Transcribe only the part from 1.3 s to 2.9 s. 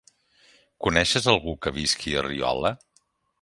algú que visqui a Riola?